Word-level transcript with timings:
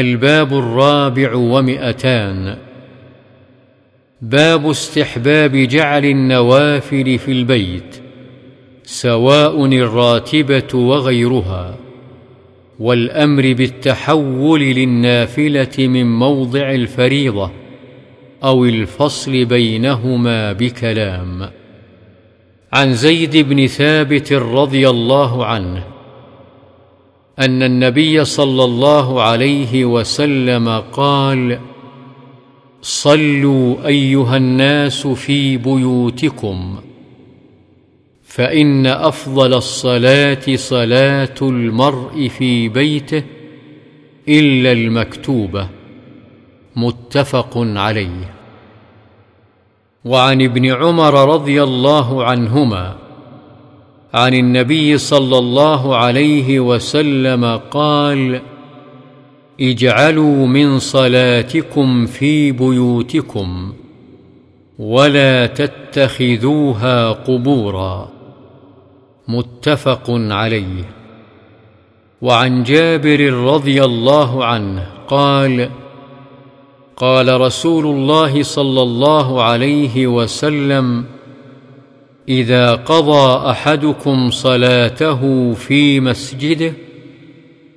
الباب 0.00 0.52
الرابع 0.52 1.34
ومئتان. 1.34 2.56
باب 4.22 4.70
استحباب 4.70 5.56
جعل 5.56 6.04
النوافل 6.04 7.18
في 7.18 7.32
البيت 7.32 7.96
سواء 8.84 9.66
الراتبة 9.66 10.78
وغيرها 10.78 11.76
والأمر 12.78 13.52
بالتحول 13.52 14.60
للنافلة 14.60 15.78
من 15.78 16.18
موضع 16.18 16.70
الفريضة 16.70 17.50
أو 18.44 18.64
الفصل 18.64 19.44
بينهما 19.44 20.52
بكلام. 20.52 21.50
عن 22.72 22.94
زيد 22.94 23.36
بن 23.36 23.66
ثابت 23.66 24.32
رضي 24.32 24.88
الله 24.88 25.46
عنه 25.46 25.95
أن 27.38 27.62
النبي 27.62 28.24
صلى 28.24 28.64
الله 28.64 29.22
عليه 29.22 29.84
وسلم 29.84 30.68
قال 30.92 31.60
صلوا 32.82 33.86
أيها 33.86 34.36
الناس 34.36 35.06
في 35.06 35.56
بيوتكم 35.56 36.76
فإن 38.24 38.86
أفضل 38.86 39.54
الصلاة 39.54 40.56
صلاة 40.56 41.34
المرء 41.42 42.28
في 42.28 42.68
بيته 42.68 43.22
إلا 44.28 44.72
المكتوبة. 44.72 45.68
متفق 46.76 47.52
عليه. 47.56 48.34
وعن 50.04 50.42
ابن 50.42 50.66
عمر 50.72 51.34
رضي 51.34 51.62
الله 51.62 52.24
عنهما 52.24 53.05
عن 54.16 54.34
النبي 54.34 54.98
صلى 54.98 55.38
الله 55.38 55.96
عليه 55.96 56.60
وسلم 56.60 57.60
قال 57.70 58.40
اجعلوا 59.60 60.46
من 60.46 60.78
صلاتكم 60.78 62.06
في 62.06 62.52
بيوتكم 62.52 63.72
ولا 64.78 65.46
تتخذوها 65.46 67.10
قبورا. 67.10 68.08
متفق 69.28 70.04
عليه. 70.10 70.84
وعن 72.22 72.62
جابر 72.62 73.32
رضي 73.32 73.84
الله 73.84 74.44
عنه 74.44 74.86
قال 75.08 75.70
قال 76.96 77.40
رسول 77.40 77.86
الله 77.86 78.42
صلى 78.42 78.82
الله 78.82 79.42
عليه 79.42 80.06
وسلم 80.06 81.15
إذا 82.28 82.74
قضى 82.74 83.50
أحدكم 83.50 84.30
صلاته 84.30 85.54
في 85.54 86.00
مسجده 86.00 86.72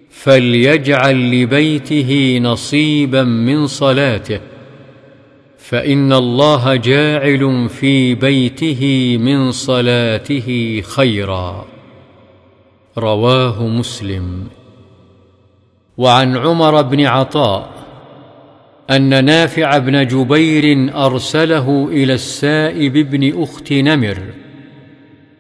فليجعل 0.10 1.32
لبيته 1.32 2.40
نصيبا 2.42 3.24
من 3.24 3.68
صلاته 3.68 4.40
فإن 5.58 6.14
الله 6.14 6.76
جاعل 6.76 7.70
في 7.70 8.16
بيته 8.16 9.18
من 9.18 9.52
صلاته 9.52 10.82
خيرا. 10.82 11.66
رواه 12.98 13.68
مسلم. 13.68 14.48
وعن 15.98 16.38
عمر 16.38 16.82
بن 16.82 17.06
عطاء 17.06 17.79
أن 18.90 19.26
نافع 19.26 19.78
بن 19.78 20.08
جبير 20.08 20.96
أرسله 21.06 21.88
إلى 21.92 22.14
السائب 22.14 22.94
بن 22.94 23.44
أخت 23.44 23.74
نمر 23.74 24.18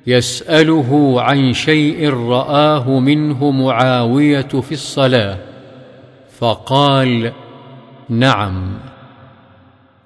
يسأله 0.07 1.21
عن 1.21 1.53
شيء 1.53 2.13
رآه 2.13 2.99
منه 2.99 3.51
معاوية 3.51 4.41
في 4.41 4.71
الصلاة 4.71 5.37
فقال 6.39 7.31
نعم 8.09 8.73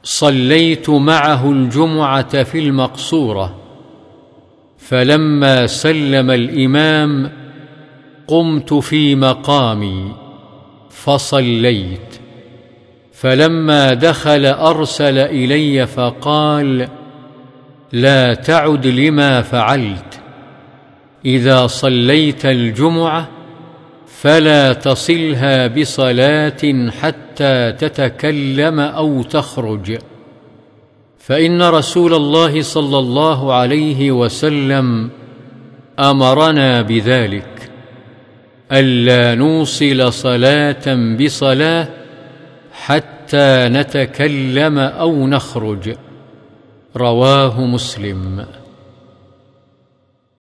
صليت 0.04 0.90
معه 0.90 1.52
الجمعة 1.52 2.44
في 2.44 2.60
المقصورة 2.60 3.56
فلما 4.78 5.68
سلم 5.68 6.32
الإمام 6.32 7.32
قمت 8.28 8.74
في 8.74 9.16
مقامي 9.16 10.16
فصليت. 10.90 12.23
فلما 13.24 13.94
دخل 13.94 14.46
أرسل 14.46 15.18
إلي 15.18 15.88
فقال 15.88 16.88
لا 17.92 18.34
تعد 18.34 18.88
لما 18.88 19.42
فعلت. 19.42 20.20
إذا 21.26 21.68
صليت 21.68 22.46
الجمعة 22.46 23.28
فلا 24.08 24.74
تصلها 24.74 25.68
بصلاة 25.68 26.90
حتى 27.02 27.72
تتكلم 27.72 28.80
أو 28.80 29.24
تخرج. 29.24 29.98
فإن 31.20 31.62
رسول 31.62 32.14
الله 32.14 32.62
صلى 32.62 33.00
الله 33.00 33.54
عليه 33.54 34.12
وسلم 34.12 35.10
أمرنا 36.00 36.82
بذلك. 36.82 37.72
ألا 38.72 39.36
نوصل 39.36 40.14
صلاة 40.14 41.16
بصلاة 41.26 41.88
حتى 42.74 43.13
نتكلم 43.70 44.80
أو 44.80 45.28
نخرج. 45.28 45.96
رواه 46.96 47.62
مسلم. 47.62 48.46